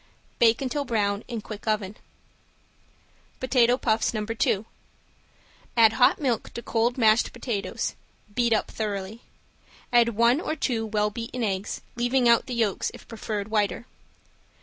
[0.39, 1.95] Bake until brown in quick oven.
[3.39, 4.25] ~POTATO PUFFS~ ~No.
[4.25, 4.65] 2~
[5.77, 7.75] Add hot milk to cold mashed potato
[8.33, 9.21] beat up thoroughly.
[9.93, 13.85] Add one or two well beaten eggs, leaving out the yolks if preferred whiter.